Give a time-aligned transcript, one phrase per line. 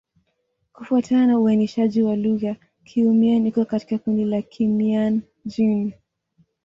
[0.73, 5.93] Kufuatana na uainishaji wa lugha, Kiiu-Mien iko katika kundi la Kimian-Jin.